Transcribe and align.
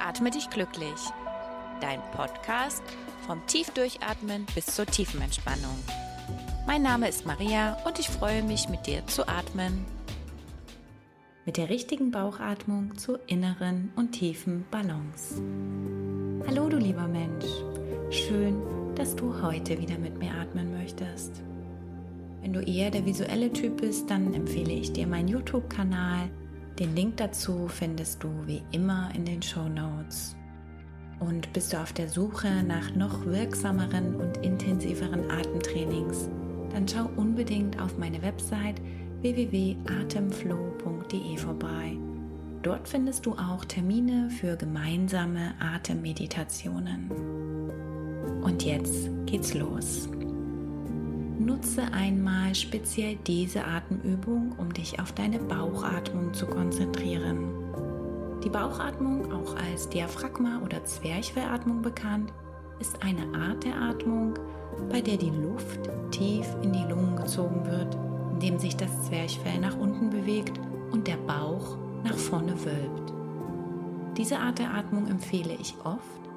Atme 0.00 0.30
dich 0.30 0.48
glücklich. 0.48 0.98
Dein 1.82 2.00
Podcast 2.16 2.82
vom 3.26 3.46
Tiefdurchatmen 3.46 4.46
bis 4.54 4.64
zur 4.66 4.86
tiefen 4.86 5.20
Entspannung. 5.20 5.76
Mein 6.66 6.80
Name 6.82 7.06
ist 7.06 7.26
Maria 7.26 7.76
und 7.84 7.98
ich 7.98 8.08
freue 8.08 8.42
mich, 8.42 8.70
mit 8.70 8.86
dir 8.86 9.06
zu 9.06 9.28
atmen. 9.28 9.84
Mit 11.44 11.58
der 11.58 11.68
richtigen 11.68 12.10
Bauchatmung 12.10 12.96
zur 12.96 13.20
inneren 13.28 13.92
und 13.94 14.12
tiefen 14.12 14.64
Balance. 14.70 15.42
Hallo 16.46 16.70
du 16.70 16.78
lieber 16.78 17.06
Mensch, 17.06 17.44
schön, 18.08 18.56
dass 18.94 19.14
du 19.14 19.42
heute 19.42 19.78
wieder 19.78 19.98
mit 19.98 20.18
mir 20.18 20.32
atmen 20.32 20.72
möchtest. 20.78 21.42
Wenn 22.40 22.54
du 22.54 22.60
eher 22.60 22.90
der 22.90 23.04
visuelle 23.04 23.52
Typ 23.52 23.82
bist, 23.82 24.10
dann 24.10 24.32
empfehle 24.32 24.72
ich 24.72 24.94
dir 24.94 25.06
meinen 25.06 25.28
YouTube-Kanal 25.28 26.30
den 26.80 26.96
Link 26.96 27.18
dazu 27.18 27.68
findest 27.68 28.24
du 28.24 28.30
wie 28.46 28.62
immer 28.72 29.10
in 29.14 29.26
den 29.26 29.42
Show 29.42 29.68
Notes. 29.68 30.34
Und 31.20 31.52
bist 31.52 31.74
du 31.74 31.76
auf 31.76 31.92
der 31.92 32.08
Suche 32.08 32.62
nach 32.62 32.94
noch 32.94 33.26
wirksameren 33.26 34.16
und 34.16 34.38
intensiveren 34.38 35.30
Atemtrainings, 35.30 36.30
dann 36.72 36.88
schau 36.88 37.10
unbedingt 37.16 37.78
auf 37.80 37.98
meine 37.98 38.22
Website 38.22 38.80
www.atemflow.de 39.20 41.36
vorbei. 41.36 41.98
Dort 42.62 42.88
findest 42.88 43.26
du 43.26 43.34
auch 43.34 43.66
Termine 43.66 44.30
für 44.30 44.56
gemeinsame 44.56 45.52
Atemmeditationen. 45.60 47.10
Und 48.42 48.64
jetzt 48.64 49.10
geht's 49.26 49.52
los. 49.52 50.08
Nutze 51.40 51.82
einmal 51.94 52.54
speziell 52.54 53.16
diese 53.26 53.64
Atemübung, 53.64 54.52
um 54.58 54.74
dich 54.74 55.00
auf 55.00 55.12
deine 55.12 55.38
Bauchatmung 55.38 56.34
zu 56.34 56.44
konzentrieren. 56.44 57.54
Die 58.44 58.50
Bauchatmung, 58.50 59.32
auch 59.32 59.56
als 59.56 59.88
Diaphragma- 59.88 60.62
oder 60.62 60.84
Zwerchfellatmung 60.84 61.80
bekannt, 61.80 62.30
ist 62.78 63.02
eine 63.02 63.22
Art 63.34 63.64
der 63.64 63.74
Atmung, 63.74 64.34
bei 64.90 65.00
der 65.00 65.16
die 65.16 65.30
Luft 65.30 65.88
tief 66.10 66.46
in 66.60 66.74
die 66.74 66.84
Lungen 66.84 67.16
gezogen 67.16 67.64
wird, 67.64 67.96
indem 68.32 68.58
sich 68.58 68.76
das 68.76 69.06
Zwerchfell 69.06 69.60
nach 69.60 69.78
unten 69.78 70.10
bewegt 70.10 70.60
und 70.92 71.06
der 71.06 71.16
Bauch 71.16 71.78
nach 72.04 72.18
vorne 72.18 72.52
wölbt. 72.66 73.14
Diese 74.18 74.38
Art 74.38 74.58
der 74.58 74.74
Atmung 74.74 75.08
empfehle 75.08 75.54
ich 75.58 75.74
oft, 75.84 76.29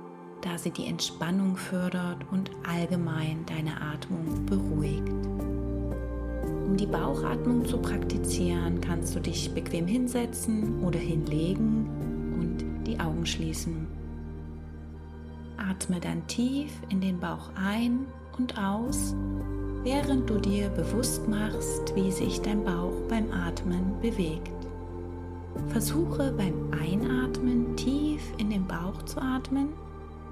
da 0.43 0.57
sie 0.57 0.71
die 0.71 0.87
Entspannung 0.87 1.55
fördert 1.55 2.17
und 2.31 2.51
allgemein 2.67 3.45
deine 3.45 3.79
Atmung 3.81 4.45
beruhigt. 4.45 5.09
Um 6.67 6.75
die 6.75 6.85
Bauchatmung 6.85 7.65
zu 7.65 7.77
praktizieren, 7.77 8.81
kannst 8.81 9.15
du 9.15 9.19
dich 9.21 9.53
bequem 9.53 9.87
hinsetzen 9.87 10.83
oder 10.83 10.99
hinlegen 10.99 11.87
und 12.39 12.85
die 12.85 12.99
Augen 12.99 13.25
schließen. 13.25 13.87
Atme 15.55 15.99
dann 16.01 16.27
tief 16.27 16.71
in 16.89 16.99
den 16.99 17.19
Bauch 17.19 17.49
ein 17.55 18.05
und 18.37 18.57
aus, 18.57 19.15
während 19.83 20.29
du 20.29 20.39
dir 20.39 20.67
bewusst 20.69 21.25
machst, 21.29 21.95
wie 21.95 22.11
sich 22.11 22.41
dein 22.41 22.65
Bauch 22.65 22.95
beim 23.07 23.31
Atmen 23.31 23.93
bewegt. 24.01 24.51
Versuche 25.69 26.33
beim 26.35 26.71
Einatmen 26.71 27.77
tief 27.77 28.21
in 28.37 28.49
den 28.49 28.67
Bauch 28.67 29.03
zu 29.03 29.21
atmen 29.21 29.69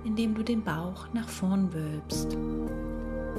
indem 0.04 0.36
du 0.36 0.44
den 0.44 0.64
Bauch 0.64 1.08
nach 1.14 1.30
vorn 1.30 1.74
wölbst 1.74 2.38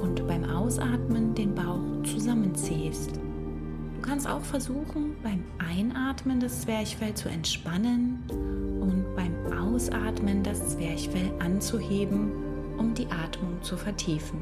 und 0.01 0.27
beim 0.27 0.43
Ausatmen 0.43 1.33
den 1.33 1.55
Bauch 1.55 2.03
zusammenziehst. 2.03 3.15
Du 3.15 4.01
kannst 4.01 4.27
auch 4.27 4.41
versuchen, 4.41 5.15
beim 5.23 5.43
Einatmen 5.57 6.39
das 6.39 6.61
Zwerchfell 6.61 7.13
zu 7.13 7.29
entspannen 7.29 8.23
und 8.81 9.05
beim 9.15 9.33
Ausatmen 9.57 10.43
das 10.43 10.75
Zwerchfell 10.75 11.31
anzuheben, 11.39 12.31
um 12.77 12.93
die 12.93 13.07
Atmung 13.07 13.61
zu 13.61 13.77
vertiefen. 13.77 14.39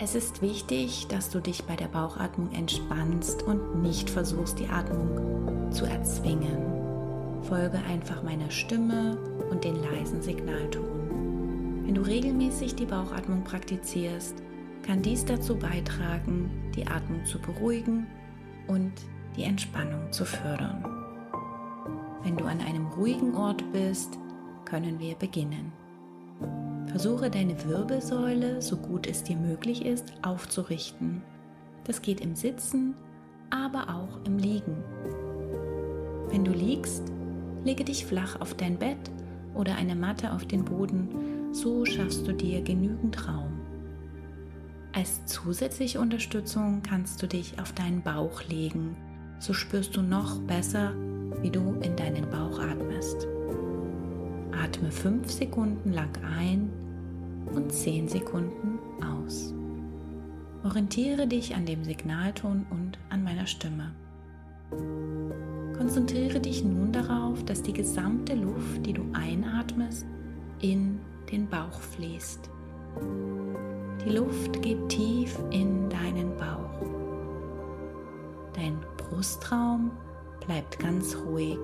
Es 0.00 0.16
ist 0.16 0.42
wichtig, 0.42 1.06
dass 1.06 1.30
du 1.30 1.40
dich 1.40 1.64
bei 1.64 1.76
der 1.76 1.86
Bauchatmung 1.86 2.50
entspannst 2.52 3.44
und 3.44 3.80
nicht 3.82 4.10
versuchst, 4.10 4.58
die 4.58 4.68
Atmung 4.68 5.70
zu 5.70 5.84
erzwingen. 5.84 6.74
Folge 7.44 7.78
einfach 7.88 8.22
meiner 8.22 8.50
Stimme 8.50 9.16
und 9.50 9.62
den 9.62 9.76
leisen 9.76 10.20
Signalton. 10.20 10.93
Wenn 11.84 11.94
du 11.94 12.02
regelmäßig 12.02 12.74
die 12.74 12.86
Bauchatmung 12.86 13.44
praktizierst, 13.44 14.42
kann 14.82 15.02
dies 15.02 15.24
dazu 15.24 15.56
beitragen, 15.56 16.50
die 16.74 16.86
Atmung 16.86 17.24
zu 17.24 17.38
beruhigen 17.38 18.06
und 18.66 18.92
die 19.36 19.44
Entspannung 19.44 20.10
zu 20.12 20.24
fördern. 20.24 20.84
Wenn 22.22 22.36
du 22.36 22.44
an 22.44 22.60
einem 22.60 22.86
ruhigen 22.86 23.34
Ort 23.34 23.64
bist, 23.72 24.18
können 24.64 24.98
wir 24.98 25.14
beginnen. 25.14 25.72
Versuche 26.86 27.30
deine 27.30 27.62
Wirbelsäule, 27.64 28.62
so 28.62 28.76
gut 28.76 29.06
es 29.06 29.22
dir 29.22 29.36
möglich 29.36 29.84
ist, 29.84 30.12
aufzurichten. 30.22 31.22
Das 31.84 32.02
geht 32.02 32.20
im 32.20 32.34
Sitzen, 32.34 32.94
aber 33.50 33.94
auch 33.94 34.24
im 34.26 34.38
Liegen. 34.38 34.82
Wenn 36.30 36.44
du 36.44 36.52
liegst, 36.52 37.12
Lege 37.64 37.82
dich 37.82 38.04
flach 38.04 38.40
auf 38.42 38.52
dein 38.54 38.76
Bett 38.78 38.98
oder 39.54 39.76
eine 39.76 39.96
Matte 39.96 40.32
auf 40.34 40.44
den 40.44 40.66
Boden, 40.66 41.08
so 41.54 41.84
schaffst 41.84 42.26
du 42.26 42.32
dir 42.32 42.62
genügend 42.62 43.28
Raum. 43.28 43.60
Als 44.92 45.24
zusätzliche 45.26 46.00
Unterstützung 46.00 46.82
kannst 46.82 47.22
du 47.22 47.28
dich 47.28 47.58
auf 47.60 47.72
deinen 47.72 48.02
Bauch 48.02 48.42
legen, 48.48 48.96
so 49.38 49.52
spürst 49.52 49.96
du 49.96 50.02
noch 50.02 50.40
besser, 50.40 50.94
wie 51.42 51.50
du 51.50 51.74
in 51.80 51.96
deinen 51.96 52.28
Bauch 52.28 52.58
atmest. 52.58 53.26
Atme 54.52 54.90
5 54.90 55.30
Sekunden 55.30 55.92
lang 55.92 56.10
ein 56.24 56.70
und 57.54 57.72
10 57.72 58.08
Sekunden 58.08 58.78
aus. 59.02 59.54
Orientiere 60.64 61.26
dich 61.26 61.54
an 61.54 61.66
dem 61.66 61.84
Signalton 61.84 62.66
und 62.70 62.98
an 63.10 63.22
meiner 63.22 63.46
Stimme. 63.46 63.92
Konzentriere 65.76 66.40
dich 66.40 66.64
nun 66.64 66.90
darauf, 66.90 67.44
dass 67.44 67.62
die 67.62 67.72
gesamte 67.72 68.34
Luft, 68.34 68.86
die 68.86 68.92
du 68.92 69.04
einatmest, 69.12 70.06
in 70.60 70.98
den 71.34 71.48
Bauch 71.48 71.80
fließt. 71.80 72.48
Die 74.04 74.10
Luft 74.10 74.62
geht 74.62 74.88
tief 74.88 75.36
in 75.50 75.90
deinen 75.90 76.36
Bauch. 76.36 76.86
Dein 78.52 78.78
Brustraum 78.96 79.90
bleibt 80.46 80.78
ganz 80.78 81.16
ruhig. 81.16 81.58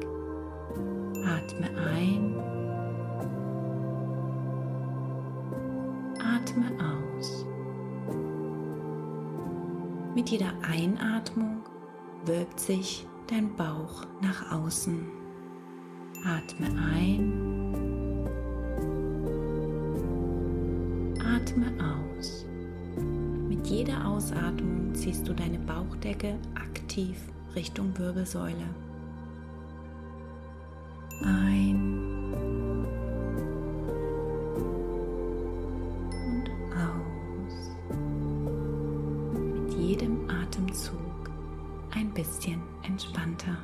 Atme 1.25 1.69
ein. 1.89 2.35
Atme 6.19 6.73
aus. 6.81 7.47
Mit 10.17 10.31
jeder 10.31 10.53
Einatmung 10.63 11.61
wölbt 12.27 12.59
sich 12.59 13.07
dein 13.29 13.55
Bauch 13.55 14.05
nach 14.21 14.51
außen. 14.51 15.07
Atme 16.25 16.67
ein. 16.93 17.60
Atme 21.41 21.73
aus. 21.79 22.45
Mit 23.49 23.67
jeder 23.67 24.07
Ausatmung 24.07 24.95
ziehst 24.95 25.27
du 25.27 25.33
deine 25.33 25.59
Bauchdecke 25.59 26.35
aktiv 26.55 27.17
Richtung 27.55 27.97
Wirbelsäule. 27.97 28.69
Ein. 31.25 32.85
Und 36.27 36.51
aus. 36.77 37.71
Mit 39.55 39.73
jedem 39.75 40.29
Atemzug 40.29 41.31
ein 41.93 42.13
bisschen 42.13 42.61
entspannter. 42.83 43.57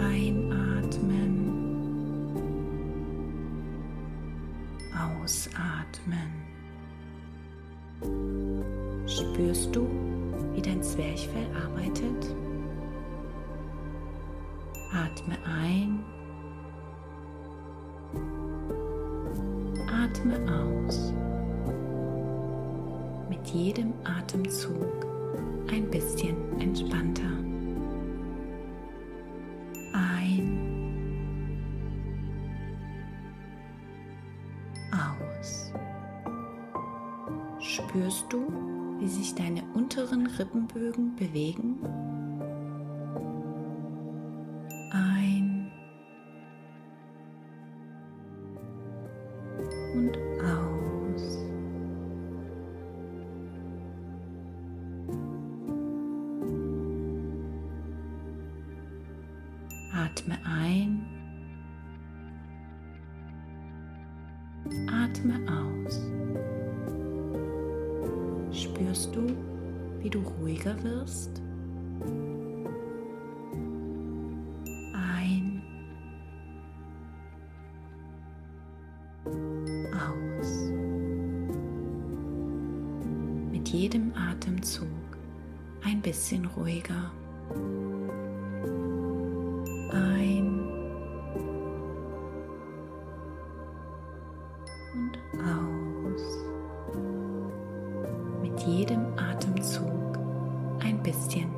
Einatmen. 0.00 1.37
Ausatmen. 5.28 6.32
Spürst 9.06 9.76
du, 9.76 9.86
wie 10.54 10.62
dein 10.62 10.82
Zwerchfell 10.82 11.46
arbeitet? 11.54 12.34
Atme 14.90 15.36
ein. 15.44 16.02
Atme 20.02 20.40
aus. 20.50 21.12
Mit 23.28 23.46
jedem 23.48 23.92
Atemzug 24.04 25.04
ein 25.70 25.90
bisschen 25.90 26.58
entspannter. 26.58 27.47
spürst 37.60 38.26
du, 38.32 38.46
wie 38.98 39.08
sich 39.08 39.34
deine 39.34 39.62
unteren 39.74 40.26
Rippenbögen 40.26 41.14
bewegen? 41.16 41.78
Ein 44.92 45.70
und 49.94 50.18
aus. 50.42 51.38
Atme 59.92 60.38
ein. 60.44 61.06
Atme 64.86 65.40
aus. 65.48 66.00
Spürst 68.58 69.14
du, 69.14 69.24
wie 70.00 70.10
du 70.10 70.18
ruhiger 70.18 70.74
wirst? 70.82 71.40
Ein. 74.92 75.62
Aus. 79.94 80.72
Mit 83.52 83.68
jedem 83.68 84.12
Atemzug 84.16 84.88
ein 85.84 86.02
bisschen 86.02 86.44
ruhiger. 86.44 87.12
Achtsam 101.10 101.48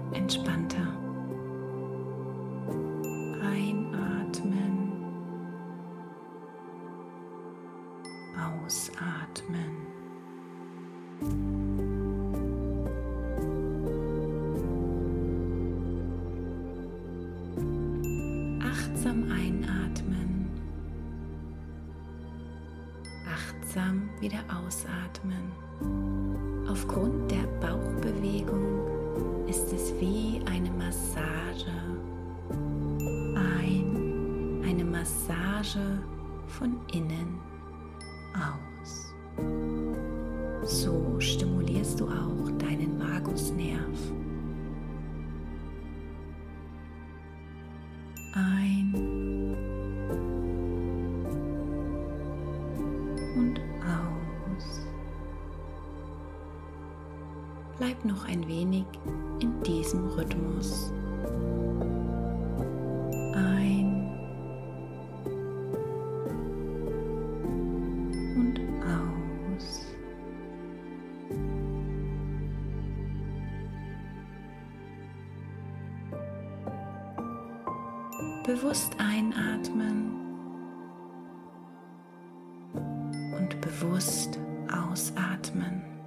achtsam 23.70 24.08
wieder 24.20 24.40
ausatmen. 24.48 25.52
Aufgrund 26.68 27.30
der 27.30 27.46
Bauchbewegung 27.60 29.46
ist 29.48 29.72
es 29.72 29.92
wie 30.00 30.40
eine 30.46 30.70
Massage. 30.70 31.72
Ein, 33.36 34.62
eine 34.64 34.84
Massage 34.84 36.02
von 36.48 36.76
innen 36.92 37.38
aus. 38.34 39.14
So 40.64 41.16
stimulierst 41.20 42.00
du 42.00 42.06
auch 42.06 42.50
deinen 42.58 42.98
Vagusnerv. 42.98 43.98
Bleib 58.02 58.16
noch 58.16 58.28
ein 58.28 58.46
wenig 58.48 58.84
in 59.40 59.62
diesem 59.62 60.06
Rhythmus. 60.08 60.92
Ein 63.34 64.08
und 68.36 68.60
aus. 68.84 69.86
Bewusst 78.44 78.96
einatmen 78.98 80.12
und 83.36 83.60
bewusst 83.60 84.38
ausatmen. 84.72 85.99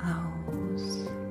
Atme 0.00 1.27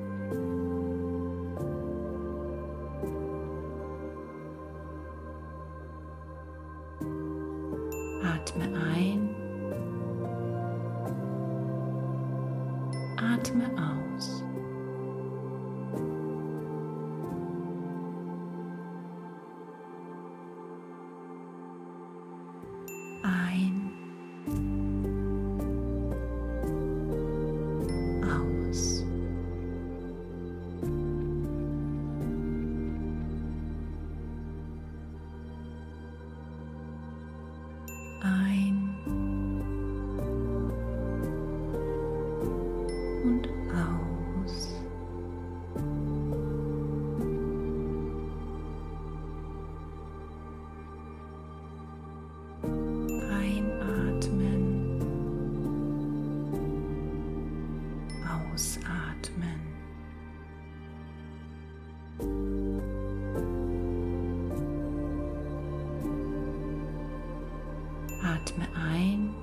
Atme 68.22 68.66
ein. 68.74 69.34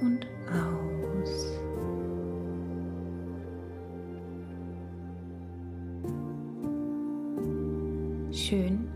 Und 0.00 0.26
aus. 0.50 1.60
Schön, 8.32 8.88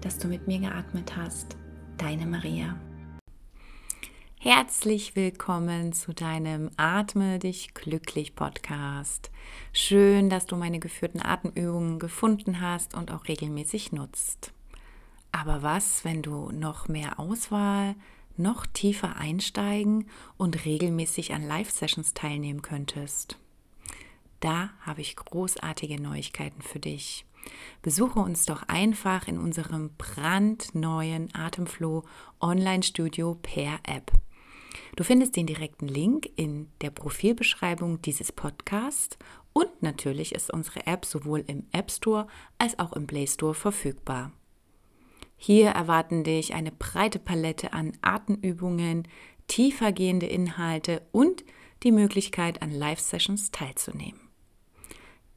dass 0.00 0.18
du 0.18 0.28
mit 0.28 0.46
mir 0.46 0.58
geatmet 0.58 1.16
hast. 1.16 1.56
Deine 1.96 2.26
Maria. 2.26 2.76
Herzlich 4.38 5.16
willkommen 5.16 5.92
zu 5.92 6.14
deinem 6.14 6.70
Atme 6.78 7.38
dich 7.38 7.74
glücklich 7.74 8.34
Podcast. 8.34 9.30
Schön, 9.72 10.30
dass 10.30 10.46
du 10.46 10.56
meine 10.56 10.80
geführten 10.80 11.20
Atemübungen 11.20 11.98
gefunden 11.98 12.60
hast 12.60 12.94
und 12.94 13.12
auch 13.12 13.28
regelmäßig 13.28 13.92
nutzt. 13.92 14.52
Aber 15.30 15.62
was, 15.62 16.04
wenn 16.04 16.22
du 16.22 16.50
noch 16.52 16.88
mehr 16.88 17.20
Auswahl, 17.20 17.94
noch 18.40 18.66
tiefer 18.66 19.16
einsteigen 19.16 20.08
und 20.36 20.64
regelmäßig 20.64 21.32
an 21.32 21.46
Live-Sessions 21.46 22.14
teilnehmen 22.14 22.62
könntest? 22.62 23.38
Da 24.40 24.70
habe 24.80 25.02
ich 25.02 25.16
großartige 25.16 26.00
Neuigkeiten 26.00 26.62
für 26.62 26.80
dich. 26.80 27.26
Besuche 27.82 28.18
uns 28.18 28.46
doch 28.46 28.62
einfach 28.64 29.28
in 29.28 29.38
unserem 29.38 29.90
brandneuen 29.96 31.28
Atemflow 31.34 32.04
Online-Studio 32.40 33.38
per 33.40 33.78
App. 33.86 34.12
Du 34.96 35.04
findest 35.04 35.36
den 35.36 35.46
direkten 35.46 35.88
Link 35.88 36.28
in 36.36 36.68
der 36.80 36.90
Profilbeschreibung 36.90 38.02
dieses 38.02 38.32
Podcasts 38.32 39.18
und 39.52 39.82
natürlich 39.82 40.34
ist 40.34 40.52
unsere 40.52 40.86
App 40.86 41.04
sowohl 41.04 41.44
im 41.46 41.66
App 41.72 41.90
Store 41.90 42.26
als 42.58 42.78
auch 42.78 42.92
im 42.92 43.06
Play 43.06 43.26
Store 43.26 43.54
verfügbar. 43.54 44.32
Hier 45.42 45.70
erwarten 45.70 46.22
dich 46.22 46.52
eine 46.52 46.70
breite 46.70 47.18
Palette 47.18 47.72
an 47.72 47.92
Atemübungen, 48.02 49.08
tiefergehende 49.46 50.26
Inhalte 50.26 51.00
und 51.12 51.44
die 51.82 51.92
Möglichkeit, 51.92 52.60
an 52.60 52.70
Live-Sessions 52.70 53.50
teilzunehmen. 53.50 54.20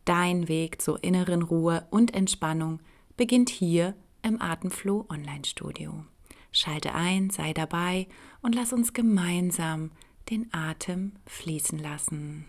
Dein 0.03 0.49
Weg 0.49 0.81
zur 0.81 1.01
inneren 1.05 1.41
Ruhe 1.41 1.87
und 1.89 2.13
Entspannung 2.13 2.81
beginnt 3.15 3.49
hier 3.49 3.95
im 4.23 4.41
Atemflow 4.41 5.05
Online 5.09 5.45
Studio. 5.45 6.03
Schalte 6.51 6.93
ein, 6.93 7.29
sei 7.29 7.53
dabei 7.53 8.07
und 8.41 8.55
lass 8.55 8.73
uns 8.73 8.91
gemeinsam 8.91 9.91
den 10.29 10.53
Atem 10.53 11.13
fließen 11.27 11.79
lassen. 11.79 12.45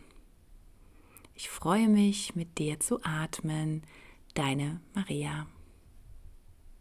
Ich 1.37 1.49
freue 1.51 1.89
mich, 1.89 2.35
mit 2.35 2.59
dir 2.59 2.81
zu 2.81 3.01
atmen. 3.05 3.83
Deine 4.35 4.81
Maria. 4.93 5.47